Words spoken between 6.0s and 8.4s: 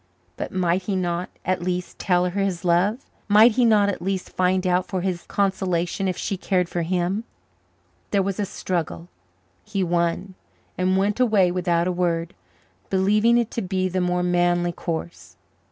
if she cared for him? There was